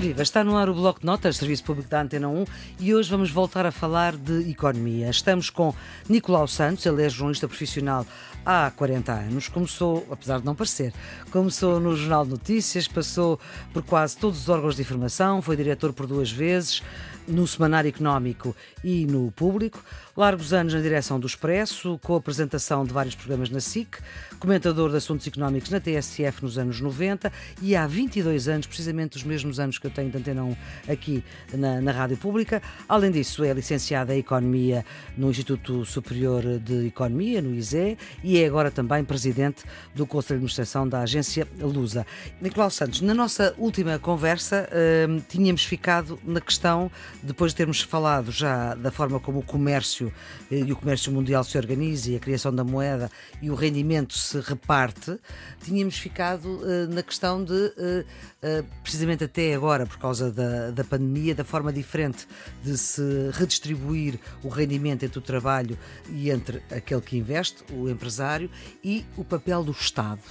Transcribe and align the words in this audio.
viva, 0.00 0.22
está 0.22 0.42
no 0.42 0.56
ar 0.56 0.66
o 0.70 0.74
Bloco 0.74 1.00
de 1.00 1.04
Notas, 1.04 1.36
Serviço 1.36 1.62
Público 1.62 1.90
da 1.90 2.00
Antena 2.00 2.26
1, 2.26 2.46
e 2.78 2.94
hoje 2.94 3.10
vamos 3.10 3.30
voltar 3.30 3.66
a 3.66 3.70
falar 3.70 4.16
de 4.16 4.50
economia. 4.50 5.10
Estamos 5.10 5.50
com 5.50 5.74
Nicolau 6.08 6.48
Santos, 6.48 6.86
ele 6.86 7.04
é 7.04 7.08
jornalista 7.10 7.46
profissional 7.46 8.06
há 8.44 8.70
40 8.70 9.12
anos. 9.12 9.48
Começou, 9.48 10.06
apesar 10.10 10.40
de 10.40 10.46
não 10.46 10.54
parecer, 10.54 10.94
começou 11.30 11.78
no 11.78 11.94
Jornal 11.94 12.24
de 12.24 12.30
Notícias, 12.30 12.88
passou 12.88 13.38
por 13.74 13.82
quase 13.82 14.16
todos 14.16 14.40
os 14.40 14.48
órgãos 14.48 14.76
de 14.76 14.80
informação, 14.80 15.42
foi 15.42 15.54
diretor 15.54 15.92
por 15.92 16.06
duas 16.06 16.32
vezes, 16.32 16.82
no 17.28 17.46
Semanário 17.46 17.90
Económico 17.90 18.56
e 18.82 19.04
no 19.04 19.30
Público, 19.32 19.84
largos 20.20 20.52
anos 20.52 20.74
na 20.74 20.80
direção 20.80 21.18
do 21.18 21.26
Expresso, 21.26 21.98
com 22.02 22.12
a 22.12 22.18
apresentação 22.18 22.84
de 22.84 22.92
vários 22.92 23.14
programas 23.14 23.48
na 23.48 23.58
SIC, 23.58 23.96
comentador 24.38 24.90
de 24.90 24.98
assuntos 24.98 25.26
económicos 25.26 25.70
na 25.70 25.80
TSF 25.80 26.42
nos 26.42 26.58
anos 26.58 26.78
90 26.78 27.32
e 27.62 27.74
há 27.74 27.86
22 27.86 28.46
anos, 28.46 28.66
precisamente 28.66 29.16
os 29.16 29.24
mesmos 29.24 29.58
anos 29.58 29.78
que 29.78 29.86
eu 29.86 29.90
tenho 29.90 30.10
de 30.10 30.18
Antena 30.18 30.44
1 30.44 30.56
aqui 30.92 31.24
na, 31.54 31.80
na 31.80 31.90
Rádio 31.90 32.18
Pública. 32.18 32.60
Além 32.86 33.10
disso, 33.10 33.42
é 33.42 33.54
licenciada 33.54 34.14
em 34.14 34.18
Economia 34.18 34.84
no 35.16 35.30
Instituto 35.30 35.86
Superior 35.86 36.42
de 36.58 36.88
Economia, 36.88 37.40
no 37.40 37.54
ISE, 37.54 37.96
e 38.22 38.42
é 38.42 38.46
agora 38.46 38.70
também 38.70 39.02
presidente 39.02 39.64
do 39.94 40.06
Conselho 40.06 40.40
de 40.40 40.44
Administração 40.44 40.86
da 40.86 41.00
agência 41.00 41.48
Lusa. 41.58 42.06
Nicolau 42.42 42.68
Santos, 42.68 43.00
na 43.00 43.14
nossa 43.14 43.54
última 43.56 43.98
conversa 43.98 44.68
uh, 44.68 45.22
tínhamos 45.30 45.64
ficado 45.64 46.18
na 46.22 46.42
questão 46.42 46.92
depois 47.22 47.52
de 47.52 47.56
termos 47.56 47.80
falado 47.80 48.30
já 48.30 48.74
da 48.74 48.90
forma 48.90 49.18
como 49.18 49.38
o 49.38 49.42
comércio 49.42 50.09
eh, 50.50 50.60
e 50.60 50.72
o 50.72 50.76
comércio 50.76 51.12
mundial 51.12 51.44
se 51.44 51.56
organiza 51.56 52.10
e 52.10 52.16
a 52.16 52.20
criação 52.20 52.54
da 52.54 52.64
moeda 52.64 53.10
e 53.40 53.50
o 53.50 53.54
rendimento 53.54 54.16
se 54.16 54.40
reparte, 54.40 55.18
tínhamos 55.62 55.98
ficado 55.98 56.46
uh, 56.46 56.92
na 56.92 57.02
questão 57.02 57.42
de, 57.42 57.52
uh, 57.52 58.64
precisamente 58.82 59.24
até 59.24 59.54
agora, 59.54 59.86
por 59.86 59.98
causa 59.98 60.30
da, 60.30 60.70
da 60.70 60.84
pandemia, 60.84 61.34
da 61.34 61.44
forma 61.44 61.72
diferente 61.72 62.26
de 62.62 62.76
se 62.76 63.02
redistribuir 63.32 64.18
o 64.42 64.48
rendimento 64.48 65.04
entre 65.04 65.18
o 65.18 65.22
trabalho 65.22 65.78
e 66.08 66.30
entre 66.30 66.62
aquele 66.70 67.00
que 67.00 67.16
investe, 67.16 67.64
o 67.72 67.88
empresário, 67.88 68.50
e 68.82 69.04
o 69.16 69.24
papel 69.24 69.64
do 69.64 69.72
Estado. 69.72 70.22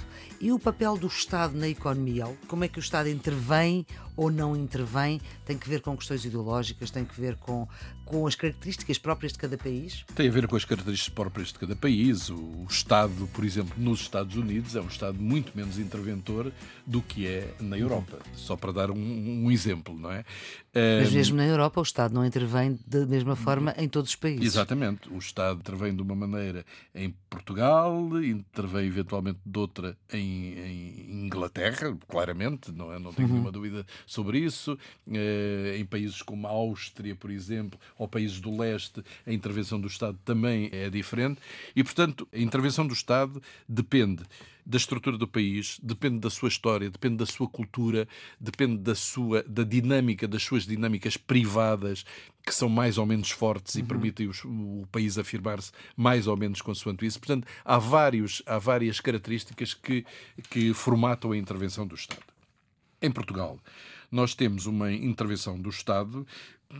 E 0.42 0.54
o 0.54 0.60
papel 0.60 0.96
do 0.96 1.08
Estado 1.08 1.58
na 1.58 1.68
economia? 1.68 2.26
Como 2.48 2.64
é 2.64 2.70
que 2.70 2.80
o 2.80 2.82
Estado 2.82 3.10
intervém 3.10 3.86
ou 4.16 4.32
não 4.32 4.56
intervém? 4.56 5.20
Tem 5.46 5.58
que 5.58 5.68
ver 5.68 5.82
com 5.82 5.98
questões 5.98 6.24
ideológicas, 6.24 6.90
tem 6.90 7.04
que 7.04 7.20
ver 7.20 7.36
com, 7.36 7.68
com 8.06 8.26
as 8.26 8.36
características 8.36 8.98
próprias 8.98 9.34
de 9.34 9.38
cada 9.38 9.58
país? 9.58 10.06
Tem 10.16 10.30
a 10.30 10.32
ver 10.32 10.48
com 10.48 10.56
as 10.56 10.64
características 10.64 11.14
próprias 11.14 11.50
de 11.50 11.60
cada 11.60 11.76
país. 11.76 12.30
O 12.30 12.66
Estado, 12.70 13.28
por 13.34 13.44
exemplo, 13.44 13.74
nos 13.78 14.00
Estados 14.00 14.38
Unidos 14.38 14.78
é 14.78 14.82
um 14.82 14.88
Estado 14.88 15.22
muito 15.22 15.52
menos 15.54 15.78
interventor 15.78 16.54
do 16.88 17.02
que 17.02 17.28
é 17.28 17.54
na 17.60 17.78
Europa. 17.78 18.20
Só 18.34 18.56
para 18.56 18.72
dar 18.72 18.92
um, 18.92 19.44
um 19.46 19.52
exemplo, 19.52 19.94
não 20.00 20.10
é? 20.10 20.24
Mas 20.74 21.12
mesmo 21.12 21.36
na 21.36 21.46
Europa 21.46 21.82
o 21.82 21.84
Estado 21.84 22.14
não 22.14 22.26
intervém 22.26 22.80
da 22.88 23.06
mesma 23.06 23.36
forma 23.36 23.74
em 23.78 23.90
todos 23.90 24.12
os 24.12 24.16
países. 24.16 24.46
Exatamente. 24.46 25.10
O 25.10 25.18
Estado 25.18 25.60
intervém 25.60 25.94
de 25.94 26.02
uma 26.02 26.16
maneira 26.16 26.66
em 26.96 27.14
Portugal, 27.30 28.24
intervém 28.24 28.88
eventualmente 28.88 29.40
de 29.46 29.60
outra 29.60 29.98
em 30.14 30.29
em, 30.30 31.26
Inglaterra, 31.26 31.96
claramente, 32.08 32.72
não, 32.72 32.92
é? 32.92 32.98
não 32.98 33.14
tenho 33.14 33.28
uhum. 33.28 33.34
nenhuma 33.36 33.52
dúvida 33.52 33.86
sobre 34.06 34.40
isso. 34.40 34.78
Eh, 35.12 35.78
em 35.80 35.86
países 35.86 36.22
como 36.22 36.48
a 36.48 36.50
Áustria, 36.50 37.16
por 37.16 37.30
exemplo, 37.30 37.80
ou 37.98 38.08
países 38.08 38.40
do 38.40 38.56
leste, 38.56 39.04
a 39.28 39.32
intervenção 39.32 39.80
do 39.80 39.88
Estado 39.88 40.18
também 40.26 40.70
é 40.72 40.90
diferente. 40.90 41.40
E, 41.76 41.84
portanto, 41.84 42.28
a 42.34 42.40
intervenção 42.40 42.88
do 42.88 42.94
Estado 42.94 43.42
depende 43.68 44.24
da 44.70 44.78
estrutura 44.78 45.18
do 45.18 45.28
país, 45.28 45.80
depende 45.82 46.20
da 46.20 46.30
sua 46.30 46.48
história, 46.48 46.92
depende 46.92 47.18
da 47.18 47.26
sua 47.26 47.50
cultura, 47.50 48.08
depende 48.40 48.78
da 48.78 48.94
sua 48.94 49.42
da 49.42 49.64
dinâmica, 49.64 50.28
das 50.28 50.44
suas 50.44 50.64
dinâmicas 50.64 51.18
privadas 51.18 52.06
que 52.46 52.54
são 52.54 52.70
mais 52.70 53.00
ou 53.00 53.06
menos 53.08 53.32
fortes 53.32 53.74
uhum. 53.74 53.82
e 53.82 53.84
permitem 53.84 54.28
os, 54.28 54.44
o 54.46 54.86
país 54.92 55.18
afirmar-se 55.18 55.72
mais 55.98 56.28
ou 56.28 56.38
menos 56.38 56.62
consoante 56.62 57.04
isso. 57.04 57.20
Portanto, 57.20 57.48
há, 57.66 57.80
vários, 57.80 58.44
há 58.46 58.60
várias 58.60 59.00
características 59.00 59.74
que, 59.74 60.06
que 60.52 60.72
formatam 60.72 61.32
a 61.32 61.38
intervenção 61.38 61.88
do 61.88 61.96
Estado. 61.96 62.22
Em 63.02 63.10
Portugal, 63.12 63.58
nós 64.12 64.36
temos 64.36 64.68
uma 64.68 64.92
intervenção 64.92 65.60
do 65.60 65.70
Estado 65.70 66.28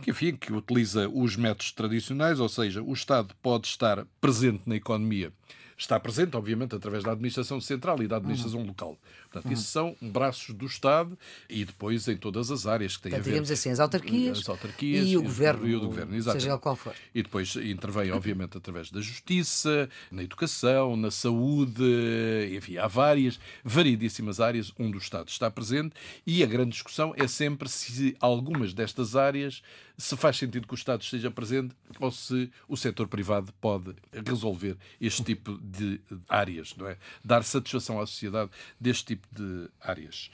que, 0.02 0.10
enfim, 0.10 0.36
que 0.36 0.52
utiliza 0.52 1.08
os 1.08 1.36
métodos 1.36 1.72
tradicionais, 1.72 2.38
ou 2.38 2.48
seja, 2.48 2.82
o 2.82 2.92
Estado 2.92 3.34
pode 3.42 3.66
estar 3.66 4.06
presente 4.20 4.62
na 4.66 4.76
economia 4.76 5.32
está 5.80 5.98
presente, 5.98 6.36
obviamente, 6.36 6.74
através 6.74 7.02
da 7.02 7.12
administração 7.12 7.60
central 7.60 8.02
e 8.02 8.06
da 8.06 8.16
administração 8.16 8.60
uhum. 8.60 8.66
local. 8.66 8.98
Portanto, 9.24 9.46
uhum. 9.46 9.52
isso 9.52 9.64
são 9.64 9.96
braços 10.00 10.54
do 10.54 10.66
Estado 10.66 11.18
e 11.48 11.64
depois 11.64 12.06
em 12.06 12.16
todas 12.16 12.50
as 12.50 12.66
áreas 12.66 12.96
que 12.96 13.04
têm 13.04 13.10
então, 13.10 13.20
a 13.20 13.22
ver. 13.22 13.30
Digamos 13.30 13.50
assim, 13.50 13.70
as 13.70 13.80
autarquias, 13.80 14.38
as 14.38 14.48
autarquias 14.48 15.06
e 15.06 15.16
o 15.16 15.22
governo, 15.22 15.66
e 15.66 15.74
o 15.74 15.80
governo 15.80 16.22
seja 16.22 16.58
qual 16.58 16.76
for. 16.76 16.94
E 17.14 17.22
depois 17.22 17.56
intervém, 17.56 18.10
obviamente, 18.12 18.58
através 18.58 18.90
da 18.90 19.00
justiça, 19.00 19.88
na 20.10 20.22
educação, 20.22 20.96
na 20.96 21.10
saúde, 21.10 21.82
enfim, 22.54 22.76
há 22.76 22.86
várias, 22.86 23.40
variedíssimas 23.64 24.40
áreas 24.40 24.72
onde 24.78 24.96
o 24.96 24.98
Estado 24.98 25.28
está 25.28 25.50
presente 25.50 25.94
e 26.26 26.42
a 26.42 26.46
grande 26.46 26.72
discussão 26.72 27.14
é 27.16 27.26
sempre 27.26 27.68
se 27.68 28.16
algumas 28.20 28.74
destas 28.74 29.16
áreas 29.16 29.62
se 29.96 30.16
faz 30.16 30.36
sentido 30.36 30.66
que 30.66 30.74
o 30.74 30.76
Estado 30.76 31.02
esteja 31.02 31.30
presente 31.30 31.74
ou 31.98 32.10
se 32.10 32.50
o 32.68 32.76
setor 32.76 33.08
privado 33.08 33.52
pode 33.60 33.94
resolver 34.26 34.76
este 35.00 35.22
tipo 35.22 35.58
de 35.58 36.00
áreas, 36.28 36.74
não 36.76 36.88
é? 36.88 36.96
Dar 37.24 37.42
satisfação 37.42 38.00
à 38.00 38.06
sociedade 38.06 38.50
deste 38.80 39.04
tipo 39.04 39.28
de 39.32 39.68
áreas. 39.80 40.30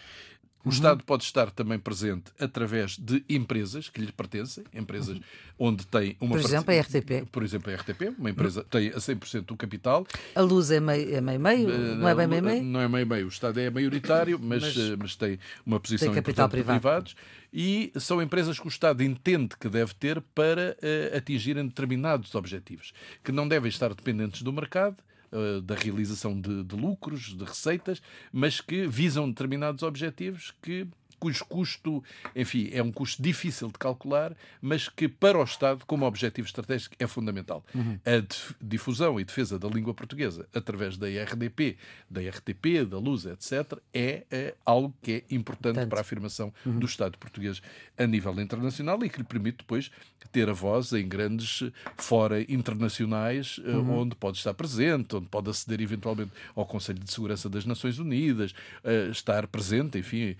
O 0.64 0.68
uhum. 0.68 0.74
Estado 0.74 1.04
pode 1.04 1.22
estar 1.22 1.50
também 1.52 1.78
presente 1.78 2.32
através 2.40 2.96
de 2.98 3.24
empresas 3.28 3.88
que 3.88 4.00
lhe 4.00 4.10
pertencem, 4.10 4.64
empresas 4.74 5.16
uhum. 5.16 5.22
onde 5.58 5.86
tem 5.86 6.16
uma... 6.20 6.36
Por 6.36 6.44
exemplo, 6.44 6.74
a 6.74 6.80
RTP. 6.80 7.28
Por 7.30 7.44
exemplo, 7.44 7.72
a 7.72 7.76
RTP, 7.76 8.18
uma 8.18 8.30
empresa 8.30 8.64
que 8.64 8.70
tem 8.70 8.88
a 8.88 8.96
100% 8.96 9.42
do 9.42 9.56
capital. 9.56 10.04
A 10.34 10.40
Luz 10.40 10.72
é 10.72 10.80
meio-meio? 10.80 11.16
É 11.16 11.20
meio, 11.20 11.40
meio? 11.40 11.68
Uh, 11.68 11.94
não 11.94 12.08
é 12.08 12.14
bem 12.16 12.26
meio-meio? 12.26 12.62
Não 12.64 12.80
é 12.80 12.88
meio-meio. 12.88 13.26
O 13.26 13.28
Estado 13.28 13.60
é 13.60 13.70
maioritário, 13.70 14.40
mas, 14.42 14.62
mas, 14.62 14.76
uh, 14.76 14.96
mas 14.98 15.14
tem 15.14 15.38
uma 15.64 15.78
posição 15.78 16.08
tem 16.08 16.16
capital 16.16 16.48
privado. 16.48 16.80
privados. 16.80 17.16
E 17.52 17.92
são 18.00 18.20
empresas 18.20 18.58
que 18.58 18.66
o 18.66 18.68
Estado 18.68 19.02
entende 19.02 19.56
que 19.58 19.68
deve 19.68 19.94
ter 19.94 20.20
para 20.34 20.76
uh, 20.82 21.16
atingirem 21.16 21.66
determinados 21.66 22.34
objetivos, 22.34 22.92
que 23.22 23.30
não 23.30 23.46
devem 23.46 23.68
estar 23.68 23.94
dependentes 23.94 24.42
do 24.42 24.52
mercado, 24.52 24.96
eh, 25.36 25.60
da 25.60 25.74
realização 25.74 26.40
de, 26.40 26.64
de 26.64 26.74
lucros, 26.74 27.36
de 27.36 27.44
receitas, 27.44 28.00
mas 28.32 28.58
que 28.58 28.86
visam 28.86 29.28
determinados 29.28 29.82
objetivos 29.82 30.54
que 30.62 30.86
cujo 31.18 31.44
custo, 31.44 32.02
enfim, 32.34 32.68
é 32.72 32.82
um 32.82 32.92
custo 32.92 33.22
difícil 33.22 33.68
de 33.68 33.78
calcular, 33.78 34.34
mas 34.60 34.88
que 34.88 35.08
para 35.08 35.38
o 35.38 35.44
Estado, 35.44 35.84
como 35.86 36.06
objetivo 36.06 36.46
estratégico, 36.46 36.94
é 36.98 37.06
fundamental. 37.06 37.64
Uhum. 37.74 37.98
A 38.04 38.54
difusão 38.60 39.18
e 39.20 39.24
defesa 39.24 39.58
da 39.58 39.68
língua 39.68 39.94
portuguesa 39.94 40.48
através 40.54 40.96
da 40.96 41.06
RDP, 41.06 41.76
da 42.10 42.20
RTP, 42.20 42.84
da 42.88 42.98
Luz, 42.98 43.26
etc., 43.26 43.78
é, 43.92 44.24
é 44.30 44.54
algo 44.64 44.94
que 45.02 45.24
é 45.30 45.34
importante 45.34 45.76
Tanto. 45.76 45.88
para 45.88 45.98
a 45.98 46.02
afirmação 46.02 46.52
uhum. 46.64 46.78
do 46.78 46.86
Estado 46.86 47.18
português 47.18 47.60
a 47.96 48.06
nível 48.06 48.38
internacional 48.40 49.02
e 49.04 49.08
que 49.08 49.18
lhe 49.18 49.24
permite 49.24 49.58
depois 49.58 49.90
ter 50.32 50.48
a 50.50 50.52
voz 50.52 50.92
em 50.92 51.06
grandes 51.08 51.62
fora 51.96 52.40
internacionais, 52.42 53.60
eh, 53.64 53.70
uhum. 53.70 54.00
onde 54.00 54.14
pode 54.14 54.36
estar 54.38 54.52
presente, 54.54 55.16
onde 55.16 55.26
pode 55.26 55.48
aceder 55.48 55.80
eventualmente 55.80 56.30
ao 56.54 56.66
Conselho 56.66 56.98
de 56.98 57.10
Segurança 57.10 57.48
das 57.48 57.64
Nações 57.64 57.98
Unidas, 57.98 58.52
uh, 58.84 59.10
estar 59.10 59.46
presente, 59.46 59.98
enfim. 59.98 60.36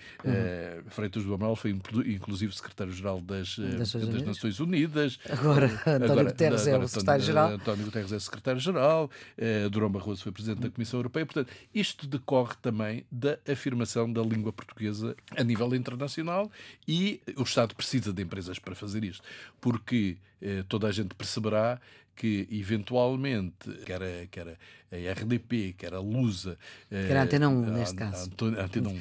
Uh, 0.78 0.91
Freitas 0.91 1.25
do 1.25 1.34
Amaral 1.34 1.56
foi 1.56 1.71
inclusive 1.71 2.54
secretário-geral 2.54 3.21
das, 3.21 3.59
eh, 3.59 3.77
das, 3.77 3.93
das 3.93 4.22
Nações 4.22 4.60
Unidas. 4.60 5.19
Agora, 5.28 5.66
António 5.66 6.04
agora, 6.04 6.25
Guterres 6.25 6.66
é 6.66 6.78
o 6.78 6.88
secretário-geral. 6.88 7.53
António 7.53 7.84
Guterres 7.84 8.12
é 8.12 8.19
secretário-geral, 8.19 9.10
eh, 9.37 9.69
Durão 9.69 9.91
Barroso 9.91 10.22
foi 10.22 10.32
presidente 10.32 10.60
da 10.60 10.71
Comissão 10.71 10.99
Europeia. 10.99 11.27
Portanto, 11.27 11.53
isto 11.75 12.06
decorre 12.06 12.54
também 12.60 13.04
da 13.10 13.38
afirmação 13.50 14.12
da 14.12 14.22
língua 14.22 14.53
portuguesa 14.53 15.16
a 15.36 15.42
nível 15.42 15.74
internacional 15.74 16.51
e 16.86 17.21
o 17.36 17.42
Estado 17.42 17.74
precisa 17.74 18.12
de 18.12 18.22
empresas 18.22 18.59
para 18.59 18.74
fazer 18.74 19.04
isto, 19.04 19.22
porque 19.60 20.16
eh, 20.41 20.65
toda 20.69 20.86
a 20.86 20.92
gente 20.92 21.15
perceberá 21.15 21.80
que 22.16 22.48
eventualmente, 22.51 23.71
quer 23.84 24.03
a, 24.03 24.27
quer 24.27 24.48
a 24.48 25.13
RDP, 25.13 25.74
quer 25.77 25.95
a 25.95 26.01
Lusa. 26.01 26.59
Quer 26.89 27.16
a 27.16 27.22
Antena 27.22 27.48
1, 27.48 27.71
neste 27.71 27.95
a, 27.97 27.98
caso. 27.98 28.30
A, 28.59 28.65
Antena 28.65 28.89
1. 28.89 29.01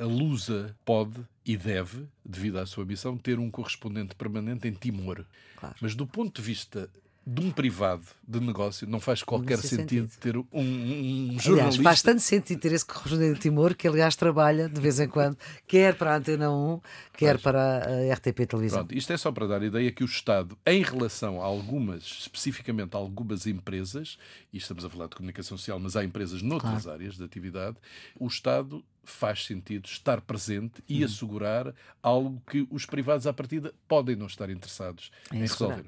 A 0.00 0.04
Lusa 0.04 0.74
pode 0.84 1.20
e 1.44 1.56
deve, 1.56 2.06
devido 2.24 2.58
à 2.58 2.66
sua 2.66 2.84
missão, 2.84 3.16
ter 3.16 3.38
um 3.38 3.50
correspondente 3.50 4.14
permanente 4.14 4.66
em 4.66 4.72
Timor. 4.72 5.24
Claro. 5.56 5.76
Mas 5.80 5.94
do 5.94 6.06
ponto 6.06 6.40
de 6.40 6.46
vista 6.46 6.90
de 7.26 7.40
um 7.40 7.50
privado 7.50 8.06
de 8.26 8.38
negócio 8.38 8.88
não 8.88 9.00
faz 9.00 9.20
qualquer 9.20 9.58
sentido, 9.58 10.08
sentido, 10.08 10.20
ter 10.20 10.36
um, 10.36 10.46
um, 10.52 11.36
jornalista. 11.40 11.50
Aliás, 11.50 11.76
faz 11.76 12.02
tanto 12.02 12.20
sentido 12.20 12.60
ter 12.60 12.72
esse 12.72 12.86
correspondente 12.86 13.34
de 13.34 13.40
Timor 13.40 13.74
que, 13.74 13.88
aliás, 13.88 14.14
trabalha 14.14 14.68
de 14.68 14.80
vez 14.80 15.00
em 15.00 15.08
quando, 15.08 15.36
quer 15.66 15.96
para 15.96 16.14
a 16.14 16.16
Antena 16.18 16.52
1, 16.52 16.80
quer 17.16 17.34
Mas, 17.34 17.42
para 17.42 17.78
a 17.78 18.14
RTP 18.14 18.46
Televisão. 18.46 18.78
Pronto, 18.78 18.96
isto 18.96 19.12
é 19.12 19.16
só 19.16 19.32
para 19.32 19.48
dar 19.48 19.60
a 19.60 19.66
ideia 19.66 19.90
que 19.90 20.04
o 20.04 20.06
Estado, 20.06 20.56
em 20.64 20.82
relação 20.84 21.42
a 21.42 21.44
algumas, 21.44 22.04
especificamente 22.04 22.94
a 22.94 22.98
algumas 22.98 23.44
empresas, 23.48 24.18
e 24.52 24.58
estamos 24.58 24.84
a 24.84 24.90
falar 24.90 25.08
de 25.08 25.16
comunicação 25.16 25.58
social, 25.58 25.80
mas 25.80 25.96
há 25.96 26.04
empresas 26.04 26.42
noutras 26.42 26.84
claro. 26.84 27.00
áreas 27.00 27.16
de 27.16 27.24
atividade, 27.24 27.76
o 28.20 28.28
Estado 28.28 28.84
faz 29.06 29.44
sentido 29.44 29.86
estar 29.86 30.20
presente 30.20 30.82
e 30.88 30.98
uhum. 30.98 31.06
assegurar 31.06 31.74
algo 32.02 32.42
que 32.50 32.66
os 32.70 32.84
privados 32.84 33.26
à 33.26 33.32
partida 33.32 33.72
podem 33.88 34.16
não 34.16 34.26
estar 34.26 34.50
interessados 34.50 35.10
em, 35.32 35.36
em 35.36 35.40
resolver. 35.40 35.86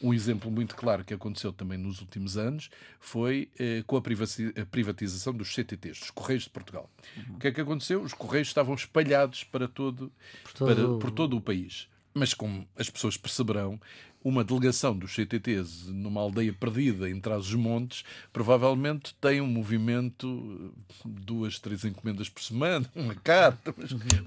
Um 0.00 0.14
exemplo 0.14 0.50
muito 0.50 0.76
claro 0.76 1.04
que 1.04 1.12
aconteceu 1.12 1.52
também 1.52 1.76
nos 1.76 2.00
últimos 2.00 2.36
anos 2.36 2.70
foi 3.00 3.50
eh, 3.58 3.82
com 3.86 3.96
a 3.96 4.02
privatização 4.02 5.32
dos 5.32 5.52
CTTs, 5.52 6.00
dos 6.00 6.10
Correios 6.10 6.44
de 6.44 6.50
Portugal. 6.50 6.88
Uhum. 7.16 7.36
O 7.36 7.38
que 7.38 7.48
é 7.48 7.52
que 7.52 7.60
aconteceu? 7.60 8.00
Os 8.02 8.12
Correios 8.12 8.48
estavam 8.48 8.74
espalhados 8.74 9.42
para 9.44 9.66
todo, 9.66 10.12
por 10.44 10.52
todo, 10.52 10.74
para, 10.74 10.98
por 10.98 11.10
todo 11.10 11.36
o 11.36 11.40
país. 11.40 11.88
Mas 12.14 12.34
como 12.34 12.66
as 12.76 12.88
pessoas 12.88 13.16
perceberão, 13.16 13.80
uma 14.22 14.42
delegação 14.42 14.96
dos 14.96 15.14
CTTs 15.14 15.90
numa 15.90 16.20
aldeia 16.20 16.52
perdida 16.52 17.08
em 17.08 17.20
Trás-os-Montes 17.20 18.04
provavelmente 18.32 19.14
tem 19.20 19.40
um 19.40 19.46
movimento 19.46 20.74
duas, 21.04 21.58
três 21.58 21.84
encomendas 21.84 22.28
por 22.28 22.42
semana, 22.42 22.88
uma 22.94 23.14
carta, 23.14 23.74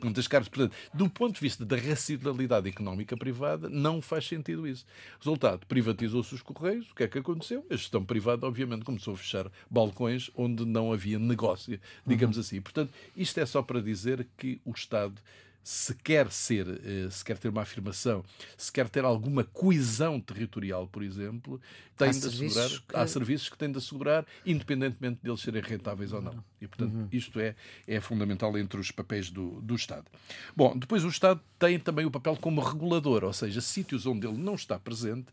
muitas 0.02 0.28
cartas. 0.28 0.50
Portanto, 0.50 0.74
do 0.94 1.10
ponto 1.10 1.36
de 1.36 1.42
vista 1.42 1.66
da 1.66 1.76
racionalidade 1.76 2.70
económica 2.70 3.18
privada, 3.18 3.70
não 3.70 4.02
faz 4.02 4.28
sentido 4.28 4.68
isso. 4.68 4.86
Resultado, 5.20 5.66
privatizou-se 5.66 6.34
os 6.34 6.42
Correios. 6.42 6.90
O 6.92 6.96
que 6.96 7.04
é 7.04 7.08
que 7.08 7.20
aconteceu? 7.20 7.66
A 7.70 7.76
gestão 7.76 8.04
privada, 8.04 8.46
obviamente, 8.48 8.84
começou 8.84 9.14
a 9.14 9.18
fechar 9.18 9.52
balcões 9.70 10.30
onde 10.36 10.66
não 10.66 10.92
havia 10.92 11.20
negócio, 11.20 11.80
digamos 12.06 12.38
uhum. 12.38 12.42
assim. 12.42 12.62
Portanto, 12.62 12.94
isto 13.16 13.40
é 13.40 13.46
só 13.46 13.62
para 13.62 13.82
dizer 13.82 14.28
que 14.38 14.60
o 14.66 14.72
Estado 14.72 15.16
se 15.64 15.94
quer 15.96 16.32
ser, 16.32 16.68
eh, 16.84 17.10
se 17.10 17.24
quer 17.24 17.38
ter 17.38 17.50
uma 17.50 17.62
afirmação, 17.62 18.24
se 18.58 18.72
quer 18.72 18.90
ter 18.90 19.04
alguma 19.04 19.44
coesão 19.44 20.20
territorial, 20.20 20.88
por 20.88 21.04
exemplo, 21.04 21.62
tem 21.96 22.10
há 22.10 22.12
de 22.12 22.28
assegurar, 22.28 22.70
que... 22.70 22.96
há 22.96 23.08
serviços 23.08 23.50
que 23.50 23.58
têm 23.58 23.72
de 23.72 23.78
assegurar, 23.78 24.26
independentemente 24.46 25.20
deles 25.22 25.40
serem 25.40 25.62
rentáveis 25.62 26.12
ou 26.14 26.22
não. 26.22 26.44
E, 26.60 26.68
portanto, 26.68 26.94
uhum. 26.94 27.08
isto 27.12 27.40
é, 27.40 27.56
é 27.88 28.00
fundamental 28.00 28.58
entre 28.58 28.80
os 28.80 28.92
papéis 28.92 29.30
do, 29.30 29.62
do 29.62 29.76
Estado. 29.76 30.06
Bom, 30.56 30.76
depois 30.78 31.04
o 31.04 31.10
Estado 31.10 31.40
tem 31.60 31.80
também 31.80 32.06
o 32.06 32.12
papel 32.12 32.36
como 32.38 32.62
regulador, 32.62 33.24
ou 33.24 33.34
seja, 33.34 33.62
sítios 33.62 34.06
onde 34.06 34.26
ele 34.26 34.38
não 34.38 34.56
está 34.56 34.80
presente, 34.80 35.28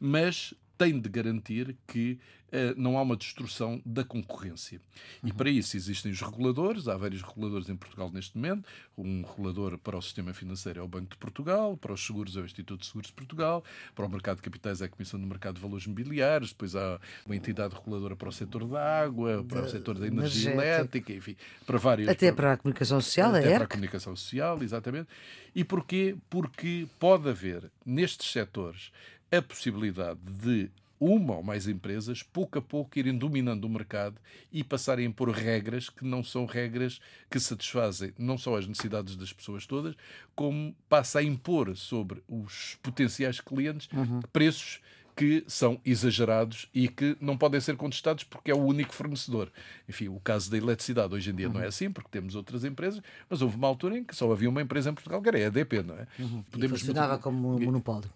mas 0.00 0.54
tem 0.76 0.98
de 0.98 1.08
garantir 1.08 1.76
que 1.86 2.18
uh, 2.48 2.80
não 2.80 2.96
há 2.98 3.02
uma 3.02 3.16
destrução 3.16 3.80
da 3.84 4.04
concorrência. 4.04 4.80
Uhum. 5.22 5.30
E 5.30 5.32
para 5.32 5.50
isso 5.50 5.76
existem 5.76 6.12
os 6.12 6.20
reguladores, 6.20 6.88
há 6.88 6.96
vários 6.96 7.22
reguladores 7.22 7.68
em 7.68 7.76
Portugal 7.76 8.10
neste 8.12 8.36
momento. 8.36 8.68
Um 8.96 9.22
regulador 9.22 9.78
para 9.78 9.96
o 9.96 10.02
sistema 10.02 10.32
financeiro 10.32 10.80
é 10.80 10.82
o 10.82 10.88
Banco 10.88 11.10
de 11.10 11.16
Portugal, 11.16 11.76
para 11.76 11.92
os 11.92 12.04
seguros 12.04 12.36
é 12.36 12.40
o 12.40 12.44
Instituto 12.44 12.80
de 12.80 12.86
Seguros 12.86 13.08
de 13.08 13.14
Portugal, 13.14 13.64
para 13.94 14.06
o 14.06 14.08
mercado 14.08 14.36
de 14.36 14.42
capitais 14.42 14.80
é 14.80 14.86
a 14.86 14.88
Comissão 14.88 15.20
do 15.20 15.26
Mercado 15.26 15.56
de 15.56 15.60
Valores 15.60 15.86
Mobiliários, 15.86 16.50
depois 16.50 16.74
há 16.74 17.00
uma 17.24 17.36
entidade 17.36 17.74
reguladora 17.74 18.16
para 18.16 18.28
o 18.28 18.32
setor 18.32 18.66
da 18.66 19.02
água, 19.02 19.44
para 19.46 19.62
o 19.62 19.68
setor 19.68 19.98
da 19.98 20.06
energia 20.06 20.52
elétrica, 20.52 21.12
enfim, 21.12 21.36
para 21.66 21.78
vários. 21.78 22.08
Até 22.08 22.26
para, 22.28 22.36
para 22.36 22.52
a 22.52 22.56
comunicação 22.56 23.00
social, 23.00 23.34
até 23.34 23.52
é 23.52 23.54
para 23.54 23.64
a 23.64 23.68
comunicação 23.68 24.16
social, 24.16 24.62
exatamente. 24.62 25.08
E 25.54 25.64
porquê? 25.64 26.16
Porque 26.28 26.86
pode 26.98 27.28
haver 27.28 27.70
nestes 27.84 28.30
setores 28.30 28.90
a 29.30 29.42
possibilidade 29.42 30.20
de 30.24 30.70
uma 30.98 31.36
ou 31.36 31.42
mais 31.42 31.68
empresas, 31.68 32.22
pouco 32.22 32.58
a 32.58 32.62
pouco, 32.62 32.98
irem 32.98 33.16
dominando 33.16 33.64
o 33.64 33.68
mercado 33.68 34.16
e 34.50 34.64
passarem 34.64 35.04
a 35.04 35.08
impor 35.08 35.30
regras 35.30 35.90
que 35.90 36.04
não 36.04 36.24
são 36.24 36.46
regras 36.46 37.00
que 37.30 37.38
satisfazem 37.38 38.12
não 38.18 38.38
só 38.38 38.56
as 38.56 38.66
necessidades 38.66 39.14
das 39.16 39.32
pessoas 39.32 39.66
todas, 39.66 39.94
como 40.34 40.74
passa 40.88 41.18
a 41.18 41.22
impor 41.22 41.76
sobre 41.76 42.22
os 42.28 42.78
potenciais 42.82 43.40
clientes 43.40 43.88
uhum. 43.92 44.20
preços 44.32 44.80
que 45.14 45.42
são 45.46 45.80
exagerados 45.82 46.68
e 46.74 46.88
que 46.88 47.16
não 47.20 47.38
podem 47.38 47.58
ser 47.58 47.74
contestados 47.76 48.22
porque 48.22 48.50
é 48.50 48.54
o 48.54 48.62
único 48.62 48.94
fornecedor. 48.94 49.50
Enfim, 49.88 50.08
o 50.08 50.20
caso 50.20 50.50
da 50.50 50.58
eletricidade 50.58 51.14
hoje 51.14 51.30
em 51.30 51.34
dia 51.34 51.46
uhum. 51.46 51.54
não 51.54 51.62
é 51.62 51.66
assim, 51.66 51.90
porque 51.90 52.10
temos 52.10 52.34
outras 52.34 52.64
empresas, 52.64 53.02
mas 53.28 53.40
houve 53.40 53.56
uma 53.56 53.66
altura 53.66 53.96
em 53.96 54.04
que 54.04 54.14
só 54.14 54.30
havia 54.30 54.48
uma 54.48 54.60
empresa 54.60 54.90
em 54.90 54.94
Portugal, 54.94 55.22
que 55.22 55.28
era 55.28 55.38
a 55.38 55.40
EDP, 55.42 55.82
não 55.82 55.94
é? 55.94 56.06
Uhum. 56.18 56.42
Podemos... 56.50 56.78
E 56.78 56.80
funcionava 56.80 57.18
como 57.18 57.58
monopólio. 57.58 58.10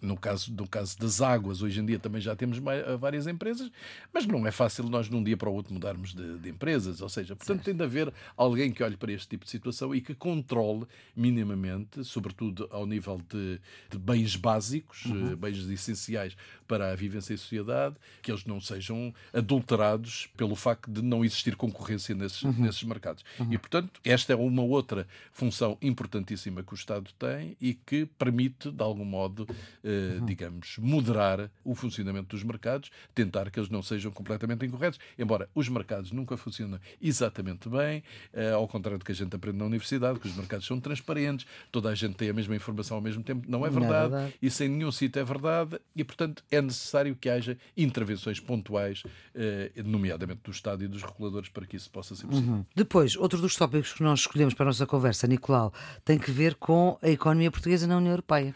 No 0.00 0.16
caso, 0.16 0.52
no 0.52 0.66
caso 0.66 0.98
das 0.98 1.20
águas, 1.20 1.62
hoje 1.62 1.80
em 1.80 1.84
dia 1.84 1.98
também 1.98 2.20
já 2.20 2.34
temos 2.34 2.58
eh, 2.58 2.96
várias 2.96 3.26
empresas, 3.26 3.70
mas 4.12 4.26
não 4.26 4.46
é 4.46 4.50
fácil 4.50 4.84
nós 4.84 5.08
de 5.08 5.14
um 5.14 5.22
dia 5.22 5.36
para 5.36 5.50
o 5.50 5.54
outro 5.54 5.74
mudarmos 5.74 6.14
de, 6.14 6.38
de 6.38 6.48
empresas. 6.48 7.02
Ou 7.02 7.08
seja, 7.08 7.36
portanto, 7.36 7.56
certo. 7.56 7.64
tem 7.64 7.74
de 7.74 7.82
haver 7.82 8.12
alguém 8.36 8.72
que 8.72 8.82
olhe 8.82 8.96
para 8.96 9.12
este 9.12 9.28
tipo 9.28 9.44
de 9.44 9.50
situação 9.50 9.94
e 9.94 10.00
que 10.00 10.14
controle 10.14 10.86
minimamente, 11.14 12.02
sobretudo 12.04 12.66
ao 12.70 12.86
nível 12.86 13.20
de, 13.28 13.60
de 13.90 13.98
bens 13.98 14.36
básicos, 14.36 15.04
uhum. 15.04 15.32
Eh, 15.32 15.36
bens 15.36 15.58
essenciais 15.68 16.36
para 16.66 16.92
a 16.92 16.94
vivência 16.94 17.34
em 17.34 17.36
sociedade, 17.36 17.96
que 18.22 18.30
eles 18.30 18.44
não 18.44 18.60
sejam 18.60 19.12
adulterados 19.34 20.28
pelo 20.36 20.54
facto 20.54 20.90
de 20.90 21.02
não 21.02 21.24
existir 21.24 21.56
concorrência 21.56 22.14
nesses, 22.14 22.42
uhum. 22.42 22.52
nesses 22.52 22.82
mercados. 22.84 23.24
Uhum. 23.38 23.52
E, 23.52 23.58
portanto, 23.58 24.00
esta 24.04 24.32
é 24.32 24.36
uma 24.36 24.62
outra 24.62 25.06
função 25.32 25.76
importantíssima 25.82 26.62
que 26.62 26.72
o 26.72 26.76
Estado 26.76 27.10
tem 27.18 27.56
e 27.60 27.74
que 27.74 28.06
permite, 28.06 28.70
de 28.70 28.82
algum 28.82 29.04
modo, 29.04 29.46
eh, 29.84 30.18
uhum. 30.18 30.26
digamos, 30.26 30.76
moderar 30.78 31.50
o 31.64 31.74
funcionamento 31.74 32.28
dos 32.28 32.42
mercados, 32.42 32.90
tentar 33.14 33.50
que 33.50 33.58
eles 33.58 33.70
não 33.70 33.82
sejam 33.82 34.10
completamente 34.10 34.64
incorretos, 34.64 34.98
embora 35.18 35.48
os 35.54 35.68
mercados 35.68 36.12
nunca 36.12 36.36
funcionem 36.36 36.78
exatamente 37.00 37.68
bem, 37.68 38.02
eh, 38.32 38.52
ao 38.52 38.66
contrário 38.68 38.98
do 38.98 39.04
que 39.04 39.12
a 39.12 39.14
gente 39.14 39.34
aprende 39.34 39.58
na 39.58 39.64
universidade, 39.64 40.18
que 40.18 40.26
os 40.26 40.36
mercados 40.36 40.66
são 40.66 40.80
transparentes, 40.80 41.46
toda 41.70 41.88
a 41.88 41.94
gente 41.94 42.14
tem 42.14 42.28
a 42.28 42.32
mesma 42.32 42.54
informação 42.54 42.96
ao 42.96 43.02
mesmo 43.02 43.22
tempo, 43.22 43.46
não 43.48 43.64
é 43.64 43.70
verdade, 43.70 44.10
não 44.10 44.18
é 44.18 44.22
verdade. 44.22 44.34
isso 44.42 44.62
em 44.64 44.68
nenhum 44.68 44.92
sítio 44.92 45.20
é 45.20 45.24
verdade, 45.24 45.80
e 45.94 46.04
portanto 46.04 46.44
é 46.50 46.60
necessário 46.60 47.16
que 47.16 47.28
haja 47.28 47.56
intervenções 47.76 48.40
pontuais, 48.40 49.02
eh, 49.34 49.72
nomeadamente 49.84 50.40
do 50.44 50.50
Estado 50.50 50.84
e 50.84 50.88
dos 50.88 51.02
reguladores, 51.02 51.48
para 51.48 51.66
que 51.66 51.76
isso 51.76 51.90
possa 51.90 52.14
ser 52.14 52.26
possível. 52.26 52.54
Uhum. 52.54 52.66
Depois, 52.74 53.16
outro 53.16 53.40
dos 53.40 53.56
tópicos 53.56 53.92
que 53.92 54.02
nós 54.02 54.20
escolhemos 54.20 54.54
para 54.54 54.64
a 54.64 54.68
nossa 54.68 54.86
conversa, 54.86 55.26
Nicolau, 55.26 55.72
tem 56.04 56.18
que 56.18 56.30
ver 56.30 56.54
com 56.54 56.98
a 57.02 57.08
economia 57.08 57.50
portuguesa 57.50 57.86
na 57.86 57.96
União 57.96 58.12
Europeia 58.12 58.54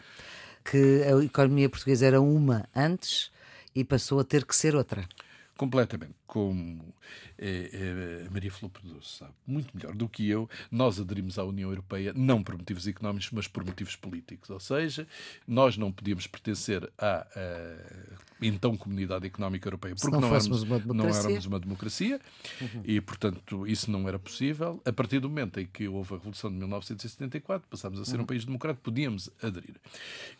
que 0.69 1.03
a 1.03 1.23
economia 1.23 1.69
portuguesa 1.69 2.07
era 2.07 2.19
uma 2.19 2.67
antes 2.75 3.31
e 3.75 3.83
passou 3.83 4.19
a 4.19 4.23
ter 4.23 4.45
que 4.45 4.55
ser 4.55 4.75
outra. 4.75 5.07
Completamente. 5.55 6.15
Como 6.27 6.93
é, 7.37 8.25
a 8.27 8.31
Maria 8.31 8.51
Filipe 8.51 8.79
Doce 8.83 9.17
sabe 9.19 9.33
muito 9.45 9.75
melhor 9.75 9.93
do 9.93 10.09
que 10.09 10.27
eu, 10.27 10.49
nós 10.71 10.99
aderimos 10.99 11.37
à 11.37 11.43
União 11.43 11.69
Europeia 11.69 12.13
não 12.15 12.43
por 12.43 12.57
motivos 12.57 12.87
económicos, 12.87 13.29
mas 13.31 13.47
por 13.47 13.63
motivos 13.63 13.95
políticos. 13.95 14.49
Ou 14.49 14.59
seja, 14.59 15.07
nós 15.47 15.77
não 15.77 15.91
podíamos 15.91 16.27
pertencer 16.27 16.91
à, 16.97 17.19
à 17.19 18.25
então 18.41 18.75
Comunidade 18.75 19.25
Económica 19.25 19.67
Europeia 19.67 19.95
porque 19.95 20.17
não, 20.17 20.27
éramos, 20.27 20.63
uma 20.63 20.79
não 20.79 21.07
éramos 21.07 21.45
uma 21.45 21.59
democracia 21.59 22.19
uhum. 22.61 22.81
e, 22.83 22.99
portanto, 22.99 23.65
isso 23.65 23.89
não 23.89 24.07
era 24.07 24.19
possível. 24.19 24.81
A 24.85 24.91
partir 24.91 25.19
do 25.19 25.29
momento 25.29 25.59
em 25.59 25.65
que 25.65 25.87
houve 25.87 26.13
a 26.13 26.17
Revolução 26.17 26.51
de 26.51 26.57
1974, 26.57 27.67
passámos 27.69 27.99
a 27.99 28.05
ser 28.05 28.17
uhum. 28.17 28.23
um 28.23 28.25
país 28.25 28.45
democrático, 28.45 28.83
podíamos 28.83 29.29
aderir. 29.41 29.75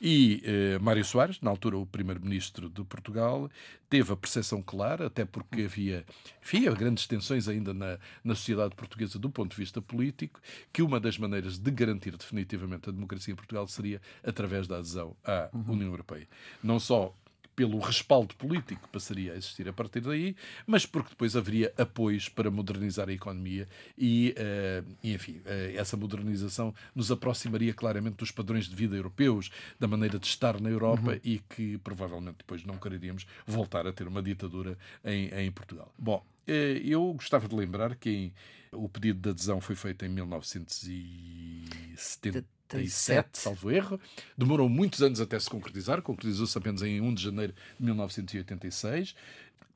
E 0.02 0.42
eh, 0.46 0.80
Mário 0.80 1.06
Soares, 1.06 1.40
na 1.42 1.50
altura 1.50 1.78
o 1.78 1.86
primeiro-ministro 1.86 2.70
de 2.70 2.84
Portugal, 2.84 3.50
teve 3.90 4.12
a 4.12 4.16
percepção 4.16 4.62
clara, 4.62 5.08
até 5.08 5.26
porque 5.26 5.68
havia, 5.76 6.06
enfim, 6.42 6.72
grandes 6.74 7.06
tensões 7.06 7.48
ainda 7.48 7.74
na, 7.74 7.98
na 8.24 8.34
sociedade 8.34 8.74
portuguesa 8.76 9.20
do 9.20 9.30
ponto 9.30 9.52
de 9.52 9.58
vista 9.58 9.82
político, 9.82 10.40
que 10.72 10.82
uma 10.82 11.00
das 11.00 11.18
maneiras 11.18 11.58
de 11.58 11.72
garantir 11.72 12.16
definitivamente 12.16 12.90
a 12.90 12.92
democracia 12.92 13.34
em 13.34 13.36
Portugal 13.36 13.68
seria 13.68 14.02
através 14.24 14.68
da 14.68 14.78
adesão 14.78 15.16
à 15.24 15.50
uhum. 15.54 15.74
União 15.74 15.90
Europeia. 15.90 16.28
Não 16.64 16.80
só 16.80 17.14
pelo 17.56 17.80
respaldo 17.80 18.36
político 18.36 18.82
que 18.84 18.90
passaria 18.90 19.34
a 19.34 19.38
existir 19.38 19.68
a 19.70 19.74
partir 19.74 20.02
daí, 20.02 20.36
mas 20.68 20.86
porque 20.86 21.10
depois 21.10 21.36
haveria 21.36 21.74
apoios 21.78 22.28
para 22.28 22.52
modernizar 22.52 23.08
a 23.10 23.14
economia 23.14 23.68
e, 23.98 24.36
uh, 24.38 24.86
e 25.02 25.14
enfim, 25.14 25.42
uh, 25.46 25.78
essa 25.78 25.96
modernização 25.96 26.76
nos 26.94 27.10
aproximaria 27.12 27.74
claramente 27.74 28.18
dos 28.18 28.32
padrões 28.32 28.68
de 28.68 28.76
vida 28.76 28.96
europeus, 28.96 29.50
da 29.80 29.88
maneira 29.88 30.20
de 30.20 30.28
estar 30.28 30.60
na 30.60 30.70
Europa 30.70 31.12
uhum. 31.12 31.20
e 31.24 31.40
que 31.50 31.78
provavelmente 31.80 32.40
depois 32.40 32.66
não 32.66 32.78
quereríamos 32.78 33.26
voltar 33.48 33.88
a 33.88 33.94
ter 33.94 34.06
uma 34.08 34.22
ditadura 34.22 34.78
em, 35.04 35.30
em 35.30 35.52
Portugal. 35.52 35.92
Bom, 35.98 36.24
uh, 36.48 36.52
eu 36.52 37.12
gostava 37.14 37.48
de 37.48 37.56
lembrar 37.56 37.96
que 37.96 38.34
o 38.72 38.90
pedido 38.90 39.22
de 39.22 39.30
adesão 39.30 39.62
foi 39.62 39.76
feito 39.76 40.04
em 40.06 40.10
1970. 40.10 42.55
1987, 42.74 43.38
salvo 43.38 43.72
erro. 43.72 44.00
Demorou 44.38 44.68
muitos 44.68 45.02
anos 45.02 45.22
até 45.22 45.40
se 45.40 45.50
concretizar, 45.50 46.02
concretizou-se 46.02 46.58
apenas 46.58 46.82
em 46.82 47.00
1 47.00 47.14
de 47.14 47.24
janeiro 47.24 47.54
de 47.80 47.86
1986. 47.86 49.16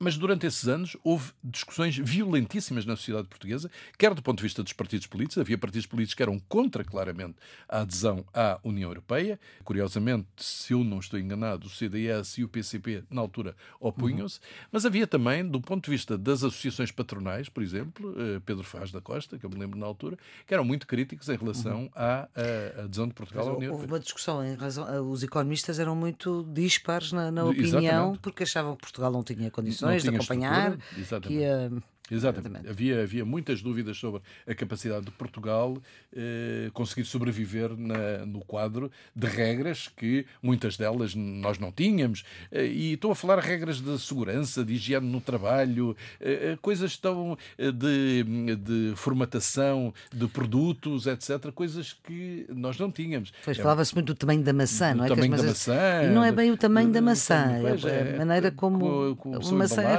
Mas 0.02 0.18
durante 0.18 0.48
esses 0.48 0.66
anos 0.66 0.96
houve 1.04 1.34
discussões 1.44 1.98
violentíssimas 1.98 2.86
na 2.86 2.96
sociedade 2.96 3.28
portuguesa, 3.28 3.70
quer 3.98 4.14
do 4.14 4.22
ponto 4.22 4.38
de 4.38 4.44
vista 4.44 4.64
dos 4.64 4.72
partidos 4.72 5.08
políticos, 5.08 5.38
havia 5.38 5.58
partidos 5.58 5.86
políticos 5.86 6.14
que 6.14 6.24
eram 6.24 6.40
contra 6.48 6.86
claramente 6.86 7.36
a 7.68 7.82
adesão 7.82 8.24
à 8.34 8.58
União 8.64 8.90
Europeia. 8.90 9.38
Curiosamente, 9.66 10.28
se 10.38 10.72
eu 10.72 10.86
não 10.86 11.00
estou 11.00 11.20
enganado, 11.20 11.68
o 11.68 11.70
CDS 11.70 12.38
e 12.38 12.46
o 12.46 12.48
PCP 12.48 13.04
na 13.10 13.20
altura 13.20 13.58
opunham-se, 13.78 14.40
uhum. 14.40 14.68
mas 14.72 14.86
havia 14.86 15.06
também, 15.06 15.46
do 15.46 15.60
ponto 15.60 15.84
de 15.84 15.92
vista 15.92 16.18
das 16.18 16.46
associações 16.46 16.92
patronais, 16.92 17.50
por 17.50 17.62
exemplo, 17.62 18.16
eh, 18.18 18.40
Pedro 18.46 18.64
Faz 18.64 18.94
da 18.94 19.02
Costa, 19.02 19.38
que 19.38 19.46
eu 19.46 19.50
me 19.50 19.58
lembro 19.58 19.78
na 19.78 19.86
altura, 19.86 20.18
que 20.48 20.54
eram 20.54 20.64
muito 20.64 20.88
críticos 20.88 21.28
em 21.28 21.36
relação 21.36 21.82
uhum. 21.82 21.90
à, 21.94 22.30
à, 22.78 22.84
adesão 22.84 23.06
de 23.06 23.14
Portugal 23.14 23.50
à 23.50 23.52
União 23.52 23.64
Europeia. 23.64 23.82
Houve 23.82 23.92
uma 23.92 24.00
discussão 24.00 24.46
em 24.46 24.56
razão, 24.56 25.12
os 25.12 25.24
economistas 25.24 25.78
eram 25.78 25.94
muito 25.94 26.48
dispares 26.54 27.12
na, 27.12 27.30
na 27.30 27.44
opinião, 27.44 27.82
Exatamente. 27.82 28.20
porque 28.20 28.44
achavam 28.44 28.78
que 28.78 28.82
Portugal 28.84 29.12
não 29.12 29.24
tinha 29.24 29.52
condições 29.52 29.89
de 29.98 30.10
acompanhar, 30.10 30.78
que 31.22 31.34
ia 31.34 31.72
Exatamente. 32.12 32.68
Havia, 32.68 33.04
havia 33.04 33.24
muitas 33.24 33.62
dúvidas 33.62 33.98
sobre 33.98 34.22
a 34.48 34.56
capacidade 34.56 35.06
de 35.06 35.12
Portugal 35.12 35.78
eh, 36.16 36.70
conseguir 36.74 37.06
sobreviver 37.06 37.76
na, 37.78 38.26
no 38.26 38.42
quadro 38.42 38.92
de 39.16 39.28
regras 39.28 39.88
que 39.88 40.26
muitas 40.42 40.78
delas 40.78 41.14
nós 41.16 41.60
não 41.60 41.72
tínhamos. 41.72 42.24
Eh, 42.52 42.66
e 42.66 42.94
estou 42.94 43.12
a 43.12 43.16
falar 43.16 43.40
regras 43.40 43.80
de 43.80 43.98
segurança, 44.00 44.64
de 44.64 44.74
higiene 44.74 45.08
no 45.08 45.22
trabalho, 45.22 45.96
eh, 46.20 46.52
eh 46.52 46.58
coisas 46.62 46.98
tão 46.98 47.38
eh, 47.58 47.72
de, 47.72 48.24
de 48.56 48.94
formatação 48.96 49.94
de 50.12 50.28
produtos, 50.28 51.06
etc. 51.06 51.52
Coisas 51.54 51.94
que 51.94 52.46
nós 52.50 52.78
não 52.80 52.92
tínhamos. 52.92 53.32
Pois 53.44 53.58
é, 53.58 53.62
falava-se 53.62 53.94
muito 53.94 54.08
do 54.08 54.16
tamanho 54.16 54.44
da 54.44 54.54
maçã, 54.54 54.94
não 54.96 55.06
é? 55.06 55.10
Tamanho 55.10 55.38
da 55.38 55.44
maçã. 55.44 56.04
E 56.04 56.10
não 56.10 56.24
é 56.24 56.32
bem 56.32 56.52
o 56.52 56.58
tamanho 56.58 56.92
da 56.92 57.02
maçã, 57.02 57.46
é 57.88 58.16
a 58.16 58.18
maneira 58.18 58.52
como, 58.52 59.16
como, 59.18 59.40
como 59.40 59.58
maçã 59.58 59.82
é, 59.84 59.98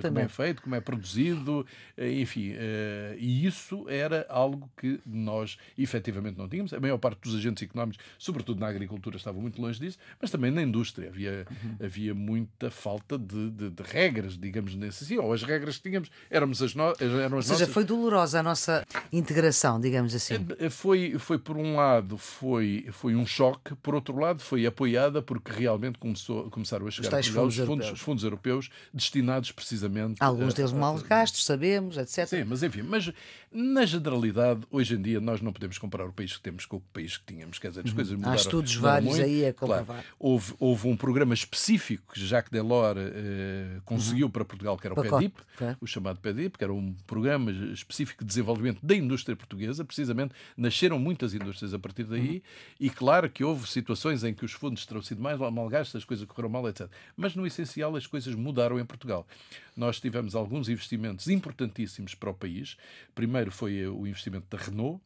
como 0.00 0.18
é 0.18 0.28
feito, 0.28 0.62
como 0.62 0.74
é 0.74 0.80
produzido 0.80 1.49
eh, 1.96 2.20
enfim, 2.20 2.52
eh, 2.54 3.16
e 3.18 3.46
isso 3.46 3.88
era 3.88 4.26
algo 4.28 4.70
que 4.76 5.00
nós 5.06 5.58
efetivamente 5.76 6.38
não 6.38 6.48
tínhamos. 6.48 6.72
A 6.72 6.80
maior 6.80 6.98
parte 6.98 7.20
dos 7.22 7.34
agentes 7.34 7.62
económicos, 7.62 8.02
sobretudo 8.18 8.60
na 8.60 8.68
agricultura, 8.68 9.16
estavam 9.16 9.40
muito 9.40 9.60
longe 9.60 9.78
disso, 9.78 9.98
mas 10.20 10.30
também 10.30 10.50
na 10.50 10.62
indústria 10.62 11.08
havia, 11.08 11.46
uhum. 11.50 11.76
havia 11.84 12.14
muita 12.14 12.70
falta 12.70 13.18
de, 13.18 13.50
de, 13.50 13.70
de, 13.70 13.82
regras, 13.82 14.36
digamos, 14.38 14.74
nesse 14.74 15.04
assim, 15.04 15.18
ou 15.18 15.32
as 15.32 15.42
regras 15.42 15.76
que 15.76 15.88
tínhamos 15.88 16.10
éramos 16.30 16.62
as, 16.62 16.74
no, 16.74 16.94
eram 17.00 17.14
as 17.14 17.32
Ou 17.32 17.42
seja, 17.42 17.52
nossas... 17.52 17.74
foi 17.74 17.84
dolorosa 17.84 18.40
a 18.40 18.42
nossa 18.42 18.86
integração, 19.12 19.80
digamos 19.80 20.14
assim. 20.14 20.46
Eh, 20.58 20.70
foi, 20.70 21.18
foi 21.18 21.38
por 21.38 21.56
um 21.56 21.76
lado, 21.76 22.16
foi, 22.16 22.86
foi 22.92 23.14
um 23.14 23.26
choque, 23.26 23.74
por 23.76 23.94
outro 23.94 24.18
lado, 24.18 24.42
foi 24.42 24.66
apoiada 24.66 25.20
porque 25.22 25.52
realmente 25.52 25.98
começou, 25.98 26.50
começaram 26.50 26.86
a 26.86 26.90
chegar 26.90 27.18
os, 27.18 27.26
fundos, 27.28 27.58
os 27.58 27.66
fundos, 27.66 28.00
fundos 28.00 28.24
europeus 28.24 28.70
destinados 28.92 29.52
precisamente... 29.52 30.16
Alguns 30.20 30.54
deles 30.54 30.72
mal 30.72 30.96
gastos, 30.98 31.39
sabemos, 31.44 31.96
etc. 31.96 32.26
Sim, 32.26 32.44
mas 32.44 32.62
enfim, 32.62 32.82
mas 32.82 33.12
na 33.52 33.84
generalidade, 33.84 34.60
hoje 34.70 34.94
em 34.94 35.02
dia, 35.02 35.20
nós 35.20 35.40
não 35.40 35.52
podemos 35.52 35.76
comparar 35.76 36.06
o 36.06 36.12
país 36.12 36.36
que 36.36 36.40
temos 36.40 36.64
com 36.66 36.76
o 36.76 36.80
país 36.92 37.16
que 37.16 37.34
tínhamos. 37.34 37.58
Quer 37.58 37.70
dizer, 37.70 37.80
as 37.80 37.90
uhum. 37.90 37.96
coisas 37.96 38.14
mudaram. 38.14 38.32
Há 38.32 38.36
estudos 38.36 38.74
vários 38.76 39.10
muito. 39.10 39.24
aí 39.24 39.46
a 39.46 39.52
comprovar. 39.52 39.86
Claro, 39.86 40.04
houve, 40.18 40.54
houve 40.60 40.88
um 40.88 40.96
programa 40.96 41.34
específico 41.34 42.12
que 42.12 42.24
Jacques 42.24 42.52
Delors 42.52 43.00
eh, 43.00 43.80
conseguiu 43.84 44.26
uhum. 44.26 44.32
para 44.32 44.44
Portugal, 44.44 44.78
que 44.78 44.86
era 44.86 44.94
o 44.94 45.02
PEDIP, 45.02 45.40
o 45.80 45.86
chamado 45.86 46.20
PEDIP, 46.20 46.58
que 46.58 46.62
era 46.62 46.72
um 46.72 46.94
programa 47.06 47.50
específico 47.50 48.22
de 48.22 48.28
desenvolvimento 48.28 48.78
da 48.86 48.94
indústria 48.94 49.34
portuguesa. 49.34 49.84
Precisamente, 49.84 50.32
nasceram 50.56 50.98
muitas 50.98 51.34
indústrias 51.34 51.74
a 51.74 51.78
partir 51.78 52.04
daí 52.04 52.30
uhum. 52.30 52.40
e 52.78 52.88
claro 52.88 53.28
que 53.28 53.42
houve 53.42 53.68
situações 53.68 54.22
em 54.22 54.32
que 54.32 54.44
os 54.44 54.52
fundos 54.52 54.86
terão 54.86 55.02
sido 55.02 55.20
mais 55.20 55.38
mal 55.38 55.68
gastos, 55.68 55.96
as 55.96 56.04
coisas 56.04 56.24
correram 56.24 56.48
mal, 56.48 56.68
etc. 56.68 56.88
Mas, 57.16 57.34
no 57.34 57.44
essencial, 57.44 57.96
as 57.96 58.06
coisas 58.06 58.34
mudaram 58.36 58.78
em 58.78 58.84
Portugal. 58.84 59.26
Nós 59.76 59.98
tivemos 59.98 60.34
alguns 60.34 60.68
investimentos 60.68 61.26
importantíssimos 61.30 62.14
para 62.14 62.30
o 62.30 62.34
país. 62.34 62.76
Primeiro 63.14 63.50
foi 63.50 63.86
o 63.86 64.06
investimento 64.06 64.46
da 64.50 64.62
Renault, 64.62 65.00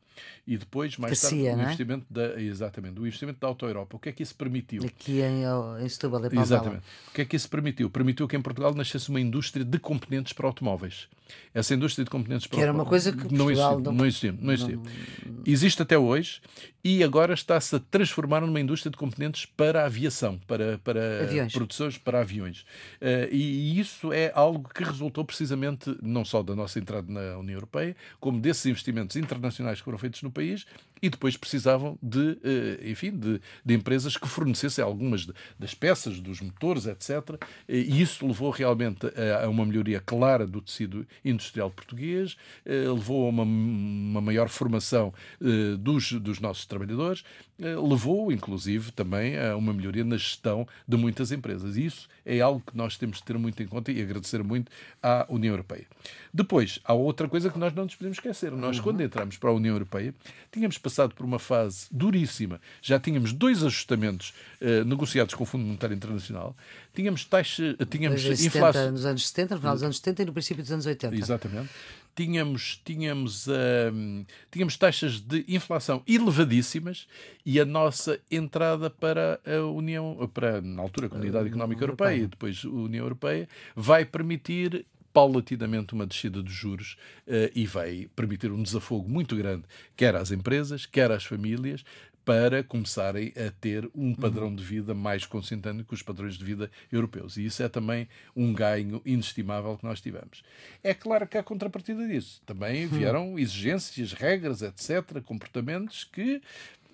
e 0.47 0.57
depois, 0.57 0.97
mais 0.97 1.21
tarde, 1.21 1.43
o 1.43 1.47
é? 1.47 1.63
investimento 1.63 2.07
da, 2.11 2.41
exatamente, 2.41 3.01
o 3.01 3.07
investimento 3.07 3.41
da 3.41 3.47
Auto 3.47 3.67
Europa. 3.67 3.97
O 3.97 3.99
que 3.99 4.09
é 4.09 4.13
que 4.13 4.23
isso 4.23 4.35
permitiu? 4.35 4.85
Aqui 4.85 5.21
em, 5.21 5.43
em 5.83 5.89
Setúbal, 5.89 6.25
é 6.27 6.29
Exatamente. 6.33 6.83
O 7.09 7.13
que 7.13 7.23
é 7.23 7.25
que 7.25 7.37
isso 7.37 7.49
permitiu? 7.49 7.91
Permitiu 7.91 8.29
que 8.29 8.37
em 8.37 8.43
Portugal 8.43 8.75
nascesse 8.75 9.09
uma 9.09 9.21
indústria 9.21 9.65
de 9.65 9.79
componentes 9.79 10.33
para 10.33 10.47
automóveis. 10.47 11.09
Essa 11.55 11.75
indústria 11.75 12.05
de 12.05 12.11
componentes 12.11 12.47
para 12.47 12.57
que 12.59 12.63
era 12.63 12.73
uma 12.73 12.85
coisa 12.85 13.11
que 13.11 13.33
não 13.33 13.51
existia, 13.51 13.79
não, 13.79 13.93
não 13.93 14.07
existia, 14.07 14.33
não 14.39 14.53
existia. 14.53 14.77
Não... 14.77 15.43
Existe 15.47 15.83
até 15.83 15.97
hoje 15.97 16.41
e 16.83 17.03
agora 17.03 17.33
está-se 17.33 17.75
a 17.77 17.79
transformar 17.79 18.43
numa 18.43 18.61
indústria 18.61 18.91
de 18.91 18.97
componentes 18.99 19.47
para 19.47 19.83
a 19.83 19.87
aviação, 19.87 20.39
para, 20.47 20.79
para 20.79 21.23
aviões. 21.23 21.53
produções 21.53 21.97
para 21.97 22.21
aviões. 22.21 22.61
Uh, 23.01 23.33
e, 23.33 23.73
e 23.73 23.81
isso 23.81 24.13
é 24.13 24.31
algo 24.35 24.69
que 24.69 24.85
resultou 24.85 25.25
precisamente 25.25 25.97
não 26.15 26.25
só 26.25 26.43
da 26.43 26.55
nossa 26.55 26.79
entrada 26.79 27.13
na 27.13 27.37
União 27.39 27.57
Europeia, 27.57 27.97
como 28.21 28.41
desses 28.41 28.65
investimentos 28.67 29.17
internacionais 29.17 29.79
que 29.81 29.85
foram 29.85 29.99
feitos 29.99 30.23
no 30.23 30.31
país 30.31 30.65
e 31.05 31.11
depois 31.11 31.37
precisavam 31.37 31.99
de, 32.03 32.39
eh, 32.43 32.91
enfim, 32.91 33.11
de, 33.11 33.39
de 33.63 33.75
empresas 33.75 34.17
que 34.17 34.27
fornecessem 34.27 34.83
algumas 34.83 35.27
das 35.59 35.75
peças, 35.75 36.19
dos 36.19 36.41
motores, 36.41 36.87
etc. 36.87 37.39
E 37.69 38.01
isso 38.01 38.27
levou 38.27 38.51
realmente 38.51 39.07
a, 39.43 39.47
uma 39.49 39.67
melhoria 39.67 40.01
clara 40.01 40.47
do 40.47 40.63
tecido 40.63 41.07
industrial 41.23 41.71
português, 41.71 42.39
eh, 42.65 42.89
levou 42.89 43.27
a 43.27 43.29
uma, 43.29 43.43
uma 43.43 44.21
maior 44.23 44.49
formação 44.49 45.13
eh, 45.43 45.77
dos, 45.77 46.13
dos 46.13 46.41
nossos 46.41 46.65
trabalhadores, 46.65 47.23
levou, 47.59 48.33
inclusive, 48.33 48.91
também 48.91 49.39
a 49.39 49.57
uma 49.57 49.73
melhoria 49.73 50.05
na 50.05 50.17
gestão 50.17 50.67
de 50.89 50.97
muitas 50.97 51.31
empresas. 51.31 51.77
E 51.77 51.85
isso 51.85 52.09
é 52.25 52.41
algo 52.41 52.63
que 52.67 52.77
nós 52.77 52.97
temos 52.97 53.19
de 53.19 53.25
ter 53.25 53.39
muito 53.39 53.63
em 53.63 53.67
conta 53.67 53.93
e 53.93 54.01
agradecer 54.01 54.43
muito 54.43 54.73
à 55.03 55.27
União 55.29 55.53
Europeia. 55.53 55.87
Depois, 56.33 56.79
há 56.85 56.93
outra 56.93 57.29
coisa 57.29 57.51
que 57.51 57.59
nós 57.59 57.73
não 57.73 57.85
nos 57.85 57.95
podemos 57.95 58.19
esquecer. 58.19 58.51
Nós, 58.53 58.77
uhum. 58.79 58.83
quando 58.83 59.01
entramos 59.03 59.37
para 59.37 59.51
a 59.51 59.53
União 59.53 59.75
Europeia, 59.75 60.15
tínhamos 60.51 60.79
passado 60.79 61.15
por 61.15 61.25
uma 61.25 61.39
fase 61.39 61.87
duríssima. 61.91 62.61
Já 62.83 62.99
tínhamos 62.99 63.33
dois 63.33 63.63
ajustamentos 63.63 64.35
uh, 64.61 64.85
negociados 64.85 65.35
com 65.35 65.45
o 65.45 65.47
Fundo 65.47 65.65
Monetário 65.65 65.95
Internacional. 65.95 66.57
Tínhamos 66.95 67.25
taxa, 67.25 67.77
tínhamos 67.89 68.25
inflação 68.25 68.91
nos 68.93 69.07
anos 69.07 69.29
70, 69.29 69.55
no 69.55 69.61
final 69.61 69.75
dos 69.75 69.83
anos 69.83 69.97
70 69.99 70.23
e 70.23 70.27
no 70.27 70.33
princípio 70.33 70.63
dos 70.63 70.73
anos 70.73 70.87
80. 70.87 71.15
Exatamente 71.17 71.71
tínhamos, 72.15 72.81
tínhamos, 72.85 73.47
uh, 73.47 74.25
tínhamos 74.51 74.77
taxas 74.77 75.21
de 75.21 75.45
inflação 75.49 76.03
elevadíssimas 76.07 77.07
e 77.45 77.61
a 77.61 77.65
nossa 77.65 78.19
entrada 78.31 78.89
para 78.89 79.41
a 79.45 79.67
União, 79.67 80.31
para, 80.33 80.61
na 80.61 80.83
altura, 80.83 81.07
a 81.09 81.11
Comunidade 81.11 81.49
Económica 81.49 81.83
Europeia 81.83 82.23
e 82.23 82.27
depois 82.27 82.63
a 82.65 82.69
União 82.69 83.05
Europeia, 83.05 83.49
vai 83.75 84.05
permitir 84.05 84.87
paulatinamente 85.15 85.95
uma 85.95 86.07
descida 86.07 86.43
dos 86.43 86.53
juros 86.53 86.97
uh, 87.29 87.51
e 87.55 87.65
vai 87.67 88.11
permitir 88.17 88.51
um 88.51 88.63
desafogo 88.63 89.09
muito 89.09 89.37
grande, 89.37 89.65
quer 89.97 90.17
às 90.17 90.33
empresas, 90.33 90.85
quer 90.85 91.13
às 91.13 91.25
famílias, 91.25 91.85
para 92.25 92.65
começarem 92.65 93.33
a 93.37 93.51
ter 93.61 93.89
um 93.95 94.15
padrão 94.15 94.55
de 94.55 94.65
vida 94.65 94.95
mais 94.95 95.27
consentâneo 95.27 95.85
com 95.85 95.95
os 95.95 96.03
padrões 96.03 96.37
de 96.37 96.45
vida 96.45 96.71
europeus. 96.91 97.37
E 97.37 97.45
isso 97.45 97.63
é 97.63 97.69
também 97.69 98.09
um 98.35 98.53
ganho 98.53 99.03
inestimável 99.05 99.77
que 99.77 99.85
nós 99.85 100.01
tivemos. 100.01 100.43
É 100.83 100.95
claro 100.95 101.29
que 101.29 101.37
há 101.37 101.43
contrapartida 101.43 102.09
disso. 102.09 102.41
Também 102.47 102.87
vieram 102.87 103.39
exigências, 103.39 104.15
regras, 104.15 104.63
etc., 104.63 105.21
comportamentos 105.23 106.05
que 106.05 106.41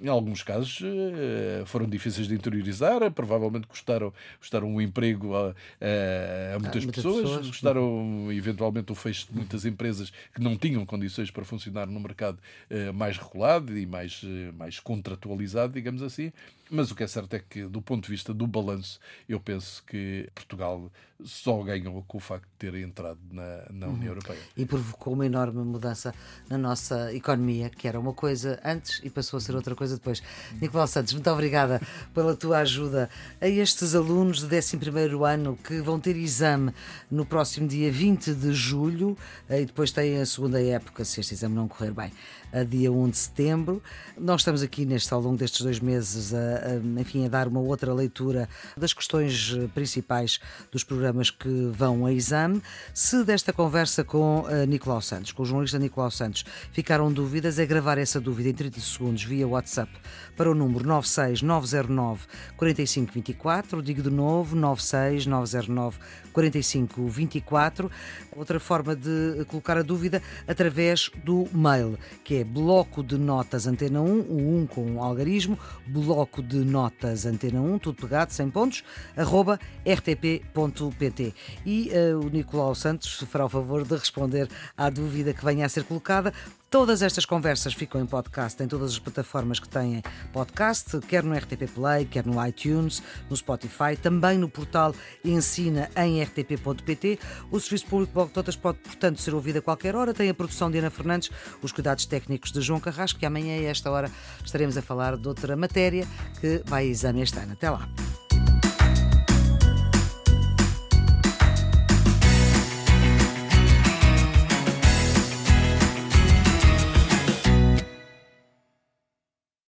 em 0.00 0.09
alguns 0.09 0.42
casos 0.42 0.80
eh, 0.83 1.62
foram 1.66 1.87
difíceis 1.87 2.26
de 2.26 2.35
interiorizar, 2.35 3.11
provavelmente 3.12 3.66
custaram, 3.66 4.12
custaram 4.38 4.69
um 4.69 4.80
emprego 4.80 5.37
a, 5.37 5.49
a, 5.49 6.57
a 6.57 6.59
muitas, 6.59 6.85
muitas 6.85 7.04
pessoas, 7.04 7.23
pessoas, 7.23 7.47
custaram 7.49 8.33
eventualmente 8.33 8.90
o 8.90 8.95
fecho 8.95 9.26
de 9.26 9.35
muitas 9.35 9.64
empresas 9.64 10.11
que 10.35 10.40
não 10.40 10.57
tinham 10.57 10.85
condições 10.87 11.30
para 11.30 11.45
funcionar 11.45 11.87
no 11.87 12.00
mercado 12.00 12.38
eh, 12.71 12.90
mais 12.92 13.19
regulado 13.19 13.76
e 13.76 13.85
mais, 13.87 14.23
eh, 14.25 14.52
mais 14.57 14.80
contratualizado, 14.80 15.75
digamos 15.75 16.02
assim. 16.02 16.33
Mas 16.71 16.91
o 16.91 16.95
que 16.95 17.03
é 17.03 17.07
certo 17.07 17.35
é 17.35 17.41
que, 17.41 17.65
do 17.65 17.83
ponto 17.83 18.05
de 18.05 18.11
vista 18.11 18.33
do 18.33 18.47
balanço, 18.47 19.00
eu 19.29 19.41
penso 19.41 19.83
que 19.85 20.31
Portugal 20.35 20.91
só 21.25 21.62
ganhou 21.62 22.03
com 22.07 22.19
o 22.19 22.21
facto 22.21 22.45
de 22.45 22.71
ter 22.71 22.75
entrado 22.77 23.19
na, 23.31 23.65
na 23.71 23.87
União 23.89 24.03
uhum. 24.03 24.05
Europeia. 24.05 24.39
E 24.57 24.65
provocou 24.65 25.12
uma 25.12 25.27
enorme 25.27 25.62
mudança 25.65 26.15
na 26.49 26.57
nossa 26.57 27.12
economia, 27.12 27.71
que 27.71 27.89
era 27.89 27.99
uma 27.99 28.12
coisa 28.12 28.61
antes 28.65 29.00
e 29.03 29.11
passou 29.11 29.39
a 29.39 29.41
ser 29.41 29.55
outra 29.55 29.75
coisa 29.75 29.97
depois. 29.97 30.23
Nicolau 30.61 30.87
Santos, 30.87 31.12
muito 31.12 31.31
obrigada 31.31 31.81
pela 32.15 32.35
tua 32.35 32.59
ajuda 32.59 33.11
a 33.41 33.49
estes 33.49 33.95
alunos 33.95 34.43
de 34.43 34.57
11 34.57 34.79
ano 35.27 35.59
que 35.62 35.81
vão 35.81 35.99
ter 35.99 36.17
exame 36.17 36.73
no 37.11 37.27
próximo 37.27 37.67
dia 37.67 37.91
20 37.91 38.35
de 38.35 38.53
julho 38.53 39.17
e 39.49 39.65
depois 39.65 39.91
têm 39.91 40.19
a 40.19 40.27
segunda 40.27 40.62
época, 40.62 41.05
se 41.05 41.21
este 41.21 41.35
exame 41.35 41.55
não 41.55 41.69
correr 41.69 41.93
bem 41.93 42.12
a 42.53 42.65
dia 42.65 42.91
1 42.91 43.11
de 43.11 43.17
setembro. 43.17 43.83
Nós 44.19 44.41
estamos 44.41 44.62
aqui 44.62 44.85
neste, 44.85 45.12
ao 45.12 45.21
longo 45.21 45.37
destes 45.37 45.62
dois 45.62 45.81
meses 45.81 46.35
a, 46.35 46.60
enfim, 46.99 47.26
a 47.26 47.29
dar 47.29 47.49
uma 47.49 47.61
outra 47.61 47.93
leitura 47.93 48.49
das 48.76 48.93
questões 48.93 49.57
eh, 49.57 49.69
principais 49.75 50.40
dos 50.71 50.85
programas 50.85 51.31
que 51.31 51.49
vão 51.73 52.07
a 52.07 52.12
exame. 52.12 52.62
Se 52.95 53.25
desta 53.25 53.52
conversa 53.52 54.05
com 54.05 54.45
a 54.47 54.67
Nicolau 54.67 55.00
Santos, 55.00 55.33
com 55.33 55.43
o 55.43 55.47
jornalista 55.47 55.79
Nicolau 55.79 56.11
Santos, 56.11 56.45
ficaram 56.73 57.12
dúvidas, 57.12 57.59
é 57.59 57.67
gravar 57.67 57.99
essa 57.99 58.21
dúvida 58.21 58.49
em 58.49 58.55
30 58.55 58.81
segundos 58.81 59.25
via 59.25 59.47
WhatsApp 59.47 59.90
para 60.37 60.50
o 60.50 60.55
número 60.55 60.87
96909 60.87 62.26
4524. 62.57 63.83
Digo 63.83 64.02
de 64.02 64.11
novo, 64.11 64.57
96909 64.57 65.99
4524. 66.33 67.90
Outra 68.37 68.61
forma 68.61 68.95
de 68.95 69.45
colocar 69.47 69.76
a 69.76 69.83
dúvida 69.83 70.23
através 70.47 71.11
do 71.25 71.49
mail, 71.52 71.99
que 72.25 72.37
é 72.37 72.45
bloco 72.45 73.02
de 73.02 73.19
notas 73.19 73.67
antena 73.67 74.00
1, 74.00 74.21
o 74.21 74.61
1 74.62 74.67
com 74.67 74.85
um 74.85 75.02
algarismo, 75.02 75.59
bloco 75.87 76.43
de 76.50 76.64
notas 76.64 77.26
antena 77.26 77.61
1, 77.61 77.78
tudo 77.78 78.02
pegado, 78.02 78.33
sem 78.33 78.50
pontos, 78.50 78.83
arroba 79.16 79.59
rtp.pt. 79.87 81.33
E 81.64 81.90
uh, 81.90 82.19
o 82.19 82.28
Nicolau 82.28 82.75
Santos 82.75 83.23
fará 83.28 83.45
o 83.45 83.49
favor 83.49 83.85
de 83.85 83.95
responder 83.95 84.49
à 84.76 84.90
dúvida 84.90 85.33
que 85.33 85.45
venha 85.45 85.64
a 85.64 85.69
ser 85.69 85.85
colocada 85.85 86.33
Todas 86.71 87.03
estas 87.03 87.25
conversas 87.25 87.75
ficam 87.75 88.00
em 88.00 88.07
podcast 88.07 88.62
em 88.62 88.69
todas 88.69 88.93
as 88.93 88.99
plataformas 89.00 89.59
que 89.59 89.69
têm 89.69 90.00
podcast, 90.33 91.00
quer 91.00 91.25
no 91.25 91.35
RTP 91.35 91.69
Play, 91.75 92.05
quer 92.05 92.25
no 92.25 92.47
iTunes, 92.47 93.03
no 93.29 93.37
Spotify, 93.37 93.97
também 94.00 94.39
no 94.39 94.49
portal 94.49 94.95
Ensina 95.25 95.91
em 95.97 96.23
rtp.pt. 96.23 97.19
O 97.50 97.59
Serviço 97.59 97.87
Público 97.87 98.12
Blog 98.12 98.31
Totas 98.31 98.55
pode, 98.55 98.79
portanto, 98.79 99.21
ser 99.21 99.35
ouvido 99.35 99.59
a 99.59 99.62
qualquer 99.62 99.97
hora. 99.97 100.15
Tem 100.15 100.31
a 100.31 100.35
produção 100.35 100.71
de 100.71 100.79
Ana 100.79 100.91
Fernandes, 100.91 101.29
os 101.61 101.73
cuidados 101.73 102.07
técnicos 102.07 102.53
de 102.53 102.61
João 102.61 102.79
Carrasco, 102.79 103.19
que 103.19 103.27
amanhã, 103.27 103.59
a 103.59 103.71
esta 103.71 103.91
hora, 103.91 104.09
estaremos 104.45 104.77
a 104.77 104.83
falar 104.83 105.17
de 105.17 105.27
outra 105.27 105.57
matéria 105.57 106.07
que 106.41 106.62
vai 106.67 106.85
a 106.85 106.87
exame 106.87 107.21
este 107.21 107.37
ano. 107.37 107.55
Até 107.55 107.69
lá. 107.69 107.89